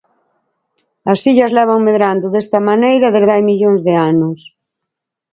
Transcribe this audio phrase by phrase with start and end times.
[1.11, 4.39] As illas levan medrando desta maneira desde hai millóns de anos.